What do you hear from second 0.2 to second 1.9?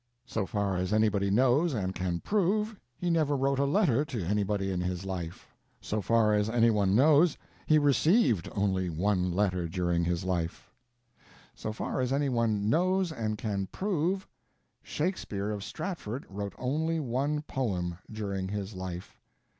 So far as anybody knows